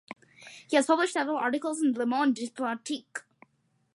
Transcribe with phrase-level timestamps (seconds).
[0.67, 3.19] He has published several articles in "Le Monde diplomatique".